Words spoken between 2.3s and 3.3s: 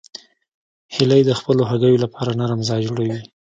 نرم ځای جوړوي